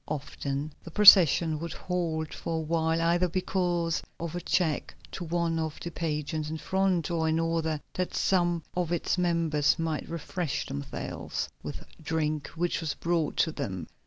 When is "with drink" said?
11.61-12.47